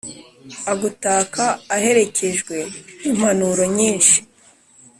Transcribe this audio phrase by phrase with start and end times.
[0.71, 1.43] agutaka
[1.75, 2.55] aherekejwe
[2.99, 4.17] n'impanuro nyinshi